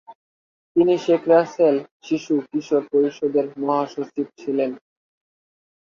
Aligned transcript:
তিনি 0.75 0.93
শেখ 1.05 1.21
রাসেল 1.31 1.75
শিশু 2.03 2.33
কিশোর 2.49 2.83
পরিষদের 2.91 3.45
মহাসচিব 3.61 4.27
ছিলেন। 4.39 4.71